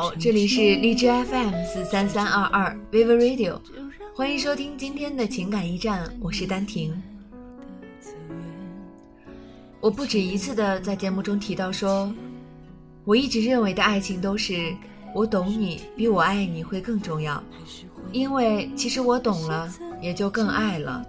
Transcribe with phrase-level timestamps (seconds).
[0.00, 3.60] 好，这里是荔枝 FM 四三三二二 Vivo Radio，
[4.14, 6.90] 欢迎收听今天的情感驿站，我是丹婷。
[9.78, 12.10] 我不止一次的在节目中提到说，
[13.04, 14.74] 我一直认为的爱情都是
[15.14, 17.44] 我懂你比我爱你会更重要，
[18.10, 21.04] 因为其实我懂了，也就更爱了。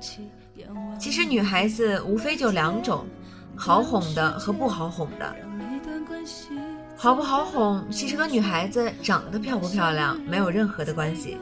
[0.99, 3.05] 其实女孩子无非就两种，
[3.55, 5.34] 好哄的和不好哄的。
[7.01, 11.35] 好不好哄，其实和女孩子长得漂不漂亮没有任何的关系，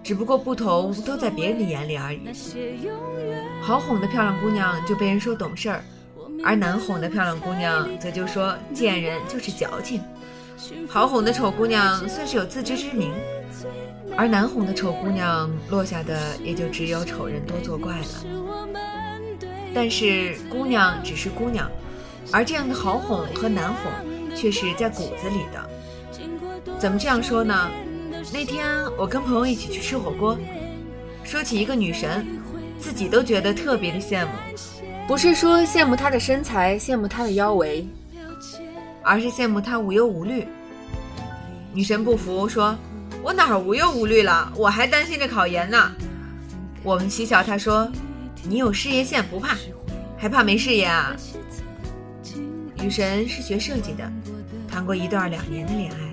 [0.00, 2.20] 只不过不同都在别人的眼里而已。
[3.60, 5.82] 好哄的漂亮姑娘就被人说懂事儿，
[6.44, 10.00] 而难哄的漂亮姑娘则就说贱人就是矫情。
[10.88, 13.12] 好哄的丑姑娘算是有自知之明，
[14.16, 18.06] 而难哄的丑姑娘落下的也就只有丑人多作怪了。
[19.74, 21.68] 但是姑娘只是姑娘，
[22.30, 23.90] 而这样的好哄和难哄
[24.34, 25.70] 却是在骨子里的。
[26.78, 27.70] 怎么这样说呢？
[28.32, 28.66] 那天
[28.96, 30.38] 我跟朋友一起去吃火锅，
[31.24, 32.26] 说起一个女神，
[32.78, 34.32] 自己都觉得特别的羡慕，
[35.06, 37.86] 不是说羡慕她的身材，羡慕她的腰围。
[39.04, 40.46] 而是羡慕她无忧无虑。
[41.72, 42.76] 女神不服，说
[43.20, 44.52] ：“我哪儿无忧无虑了？
[44.54, 45.90] 我还担心着考研呢。”
[46.84, 47.90] 我们嬉笑，她说
[48.46, 49.56] ：“你有事业线不怕，
[50.16, 51.16] 还怕没事业啊？”
[52.82, 54.10] 女神是学设计的，
[54.68, 56.12] 谈过一段两年的恋爱，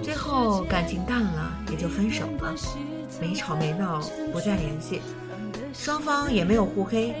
[0.00, 2.54] 最后感情淡了，也就分手了，
[3.20, 4.00] 没吵没闹，
[4.32, 5.02] 不再联系，
[5.74, 7.12] 双方也没有互黑，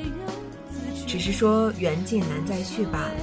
[1.04, 3.16] 只是说缘尽难再续罢了。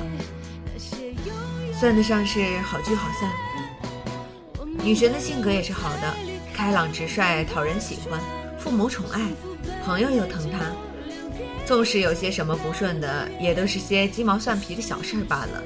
[1.80, 3.32] 算得上是好聚好散。
[4.84, 6.14] 女神的性格也是好的，
[6.54, 8.20] 开朗直率，讨人喜欢，
[8.60, 9.22] 父母宠爱，
[9.86, 10.60] 朋友又疼她。
[11.68, 15.62] 纵使有些什么不顺的，也都是些鸡毛蒜皮的小事儿罢了，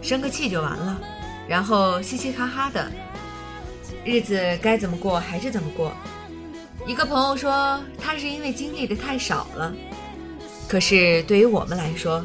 [0.00, 1.00] 生个气就完了，
[1.48, 2.88] 然后嘻嘻哈哈的，
[4.04, 5.92] 日子该怎么过还是怎么过。
[6.86, 9.72] 一个朋友说，他是因为经历的太少了。
[10.68, 12.24] 可是对于我们来说，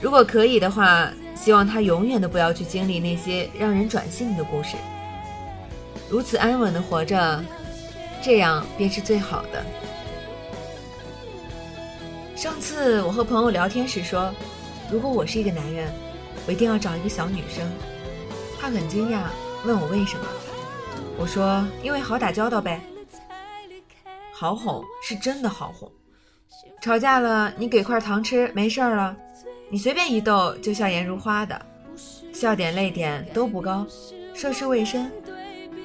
[0.00, 1.10] 如果可以的话。
[1.38, 4.70] 希望他永远都不要去经历那些让人转性的故事，
[6.10, 7.40] 如此安稳的活着，
[8.20, 9.64] 这样便是最好的。
[12.38, 14.32] 上次我和朋友聊天时说，
[14.92, 15.92] 如果我是一个男人，
[16.46, 17.68] 我一定要找一个小女生。
[18.60, 19.22] 他很惊讶，
[19.64, 20.24] 问我为什么。
[21.18, 22.80] 我说，因为好打交道呗。
[24.32, 25.90] 好哄是真的好哄，
[26.80, 29.16] 吵架了你给块糖吃，没事儿了。
[29.68, 31.60] 你随便一逗就笑颜如花的，
[32.32, 33.84] 笑点泪点都不高，
[34.32, 35.10] 涉世未深，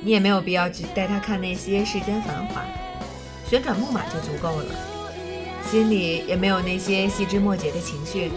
[0.03, 2.64] 你也没有必要去带他看那些世间繁华，
[3.50, 4.66] 旋转木马就足够了，
[5.73, 8.31] 心里也没有那些细枝末节的情绪。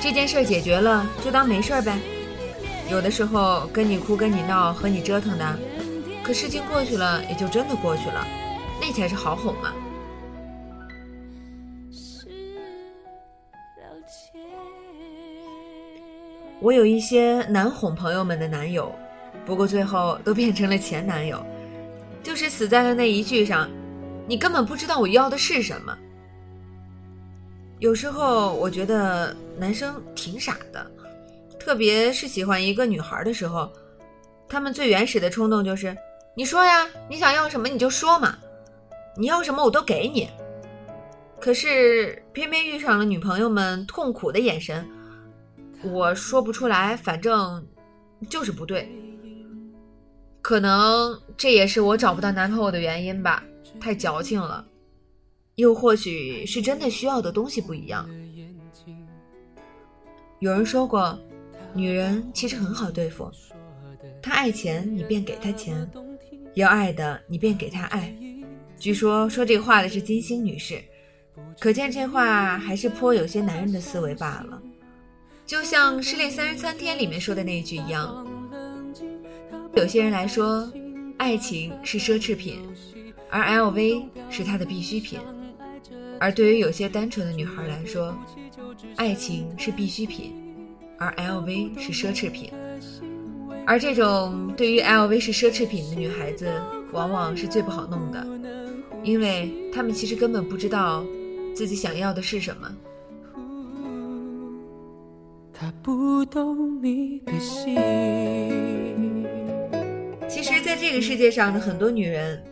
[0.00, 1.98] 这件事解决了就当没事呗。
[2.90, 5.58] 有的时候跟你哭跟你闹和你折腾的，
[6.22, 8.26] 可事情过去了也就真的过去了，
[8.80, 9.74] 那才是好哄嘛。
[16.60, 18.90] 我有一些难哄朋友们的男友，
[19.44, 21.44] 不过最后都变成了前男友，
[22.22, 23.68] 就是死在了那一句上，
[24.26, 25.94] 你根本不知道我要的是什么。
[27.78, 30.90] 有时候我觉得男生挺傻的，
[31.58, 33.70] 特别是喜欢一个女孩的时候，
[34.48, 35.94] 他们最原始的冲动就是，
[36.34, 38.36] 你说呀，你想要什么你就说嘛，
[39.16, 40.28] 你要什么我都给你。
[41.38, 44.88] 可是偏偏遇上了女朋友们痛苦的眼神。
[45.82, 47.64] 我说不出来，反正
[48.30, 48.90] 就是不对。
[50.40, 53.42] 可能这也是我找不到男朋友的原因吧，
[53.78, 54.64] 太矫情了。
[55.56, 58.08] 又或许是真的需要的东西不一样。
[60.38, 61.18] 有人说过，
[61.74, 63.30] 女人其实很好对付，
[64.22, 65.74] 她爱钱，你便给她钱；
[66.54, 68.14] 要爱的，你便给她爱。
[68.78, 70.78] 据说说这话的是金星女士，
[71.58, 74.62] 可见这话还是颇有些男人的思维罢了。
[75.46, 78.26] 就像《失恋三十三天》里面说的那一句一样，
[79.74, 80.70] 有些人来说，
[81.16, 82.60] 爱情是奢侈品，
[83.30, 85.18] 而 LV 是他的必需品；
[86.18, 88.16] 而对于有些单纯的女孩来说，
[88.96, 90.32] 爱情是必需品，
[90.98, 92.52] 而 LV 是奢侈品。
[93.66, 96.48] 而这种对于 LV 是奢侈品的女孩子，
[96.92, 98.26] 往往是最不好弄的，
[99.02, 101.04] 因为她们其实根本不知道
[101.54, 102.74] 自己想要的是什么。
[105.58, 107.74] 他不懂你的心。
[110.28, 112.44] 其实，在这个世界上的很多女人，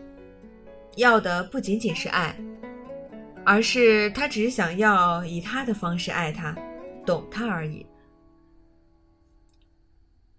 [0.95, 2.35] 要的不仅仅是爱，
[3.45, 6.55] 而是他只是想要以他的方式爱她，
[7.05, 7.85] 懂她而已。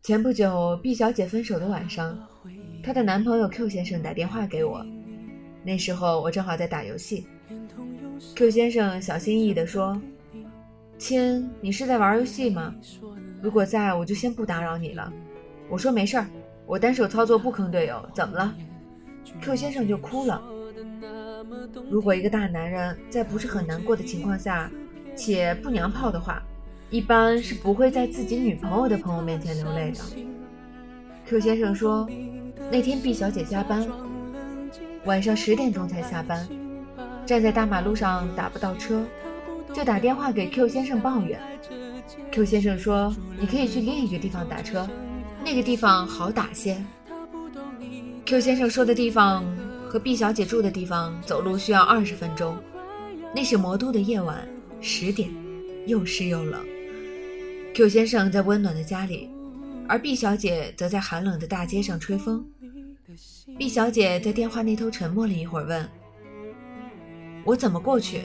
[0.02, 2.18] 前不久，B 小姐分手的晚上，
[2.82, 4.84] 她的男朋友 Q 先生打电话给我，
[5.64, 7.26] 那时候我正好在打游戏。
[8.34, 10.00] Q 先生小心翼翼地说
[10.98, 12.74] ：“亲，你是在玩游戏吗？
[13.40, 15.12] 如果在，我就先不打扰你了。”
[15.70, 16.26] 我说：“没事儿，
[16.66, 18.54] 我单手操作不坑队友，怎么了
[19.40, 20.42] ？”Q 先生就哭了。
[21.90, 24.70] 如果一个大男人在不是很难过的情况下，
[25.16, 26.42] 且不娘炮的话，
[26.90, 30.00] 一般是不会在自己女朋友的朋友面前流泪的。
[31.26, 32.08] Q 先生说，
[32.70, 33.86] 那天 B 小姐加班，
[35.04, 36.46] 晚上十点钟才下班，
[37.24, 39.02] 站在大马路上打不到车，
[39.72, 41.40] 就打电话给 Q 先生抱怨。
[42.30, 44.88] Q 先生说，你可以去另一个地方打车，
[45.44, 46.76] 那个地方好打些。
[48.24, 49.44] Q 先生说的地方
[49.96, 52.54] 和 B 小姐住的地方走路需要二十分钟，
[53.34, 54.46] 那是魔都的夜晚，
[54.78, 55.30] 十点，
[55.86, 56.62] 又湿又冷。
[57.72, 59.30] Q 先生在温暖的家里，
[59.88, 62.46] 而 B 小姐则在寒冷的大街上吹风。
[63.56, 65.88] B 小姐在电话那头沉默了一会儿，问
[67.46, 68.20] ：“我怎么过去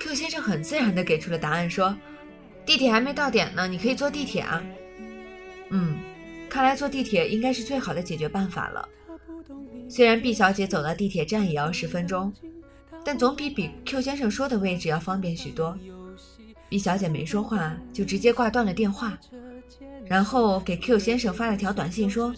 [0.00, 1.96] ？”Q 先生很自然地给出了答案，说
[2.66, 4.60] ：“地铁还没到点呢，你可以坐地铁啊。”
[5.70, 5.96] 嗯，
[6.50, 8.88] 看来坐地铁应该是最好的解决办法了。
[9.88, 12.32] 虽然毕小姐走到地铁站也要十分钟，
[13.04, 15.76] 但总比比 Q 先生说的位置要方便许多。
[16.68, 19.16] 毕小姐没说话，就直接挂断了电话，
[20.06, 22.34] 然后给 Q 先生发了条短信说：“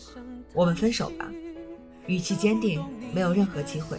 [0.53, 1.31] 我们分手吧。”
[2.07, 3.99] 语气坚定，没有任何机会。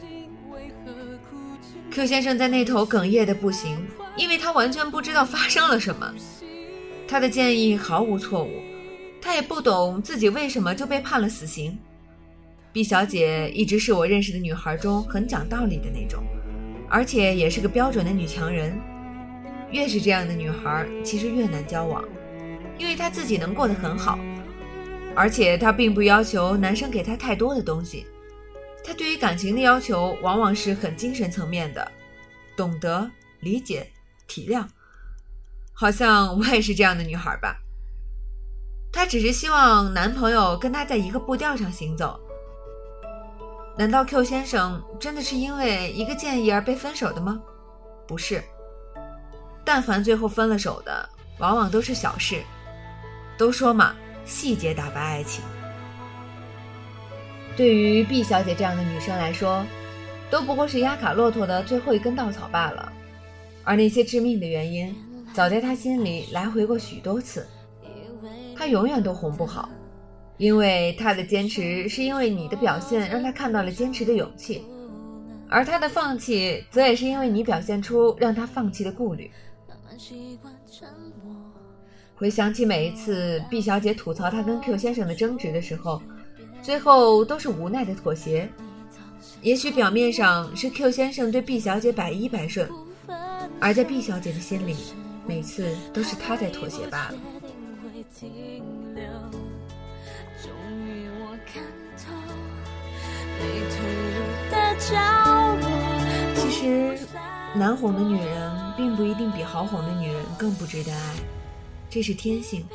[1.90, 3.78] Q 先生在那头哽咽的不行，
[4.16, 6.13] 因为他完全不知道发生了什么。
[7.07, 8.51] 他的建议毫无错误，
[9.22, 11.78] 他也不懂自己为什么就被判了死刑。
[12.77, 16.24] B 小姐一直是我认识的女孩中很讲道理的那种，
[16.88, 18.79] 而且也是个标准的女强人。
[19.71, 22.07] 越是这样的女孩，其实越难交往，
[22.77, 24.19] 因为她自己能过得很好，
[25.15, 28.06] 而且她并不要求男生给她太多的东西。
[28.83, 31.91] 她对于感情的要求往往是很精神层面的，
[32.56, 33.09] 懂得、
[33.39, 33.88] 理解、
[34.27, 34.63] 体谅。
[35.73, 37.57] 好像我也是这样的女孩吧？
[38.94, 42.19] 她只是希望男朋友跟她在一个步调上行走。
[43.77, 47.39] 难道 Q 先生真的是因为一个建议而被分手的吗？
[48.07, 48.44] 不是。
[49.63, 51.07] 但凡最后分了手的，
[51.38, 52.41] 往往都是小事。
[53.38, 53.94] 都说嘛，
[54.25, 55.44] 细节打败爱情。
[57.56, 59.63] 对于 B 小姐这样的女生来说，
[60.31, 62.91] 都不过是压垮骆驼的最后一根稻草罢了。
[63.63, 64.95] 而那些致命的原因，
[65.35, 67.45] 早在她心里来回过许多次。
[68.56, 69.69] 她永远都哄不好，
[70.38, 74.63] 因为他的坚持是因为你的表现让他看到了坚持的勇气，
[75.50, 79.31] 而他的放弃则也是因为你表现出让他放弃的顾虑。
[82.16, 86.01] 回想起每一次毕小姐吐槽她跟 Q 先生的争执的时候，
[86.63, 88.50] 最后都是无奈的妥协。
[89.42, 92.68] 也许表面上是 Q 先生对毕小姐百依百顺，
[93.60, 94.75] 而在毕小姐的心里，
[95.28, 97.16] 每次都是他在妥协罢了。
[107.57, 111.16] 难哄的女人并不一定比好哄的女人更不值得爱，
[111.90, 112.66] 这是天性，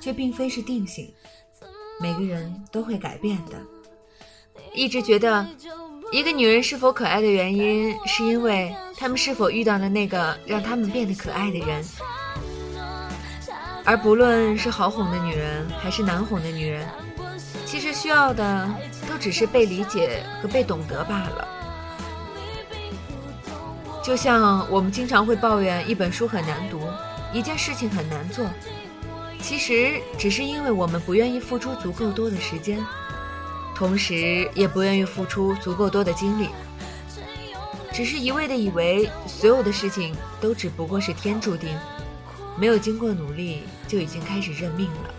[0.00, 1.12] 却并非是定性。
[2.00, 3.52] 每个人都会改变的。
[4.74, 5.46] 一直觉得，
[6.10, 11.84] 一个女人是否可爱的原因，是因为她们是否遇到了那个让她们变得可爱的人。
[13.84, 16.88] 而不论是好哄的女人还是难哄的女人，
[17.64, 18.68] 其实需要的
[19.08, 21.48] 都只是被理解和被懂得罢了。
[24.04, 26.78] 就像我们经常会抱怨一本书很难读，
[27.32, 28.44] 一件事情很难做，
[29.40, 32.84] 其实只是因为我们不愿意付出足够多的时间，
[33.74, 36.50] 同时也不愿意付出足够多的精力，
[37.94, 41.70] 只是一味的以为所有的事情都只不过是天注定，
[42.58, 45.14] 没有经过努力就已经开始认命了。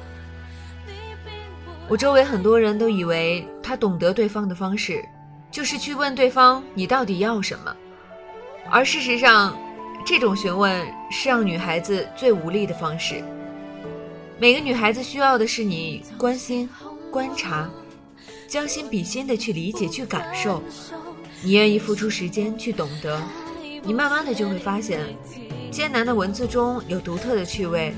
[1.87, 5.03] 我周围很多人都以为他懂得对方的方式，
[5.49, 7.75] 就是去问对方你到底要什么。
[8.69, 9.57] 而事实上，
[10.05, 13.23] 这种询问是让女孩子最无力的方式。
[14.37, 16.69] 每个女孩子需要的是你关心、
[17.11, 17.69] 观察，
[18.47, 20.61] 将心比心的去理解、去感受。
[21.41, 23.21] 你愿意付出时间去懂得，
[23.83, 24.99] 你慢慢的就会发现，
[25.71, 27.93] 艰难的文字中有独特的趣味，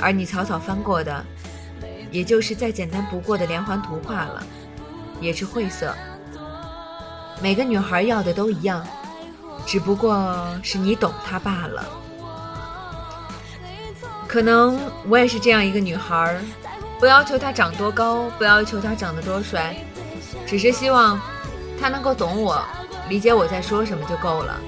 [0.00, 1.24] 而你草草翻过的，
[2.12, 4.46] 也就是再简单不过的连环图画了，
[5.20, 5.94] 也是晦涩。
[7.42, 8.86] 每个女孩要的都一样。
[9.66, 11.84] 只不过是你懂他罢了。
[14.28, 16.40] 可能我也是这样一个女孩儿，
[16.98, 19.76] 不要求他长多高，不要求他长得多帅，
[20.46, 21.20] 只是希望
[21.80, 22.62] 他能够懂我，
[23.08, 24.58] 理解我在说什么就够了。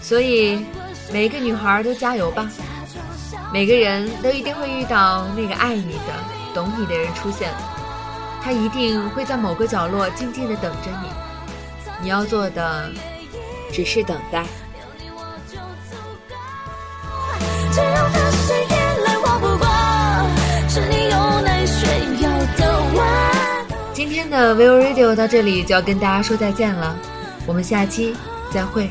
[0.00, 0.64] 所以，
[1.12, 2.48] 每一个女孩都加油吧！
[3.52, 6.12] 每个人都一定会遇到那个爱你的、
[6.52, 7.52] 懂你的人出现，
[8.42, 11.08] 他一定会在某个角落静静的等着你。
[12.02, 12.90] 你要做的
[13.74, 14.44] 只是等待。
[23.92, 26.96] 今天的 Vivo Radio 到这里就要跟大家说再见了，
[27.46, 28.14] 我们下期
[28.52, 28.88] 再会。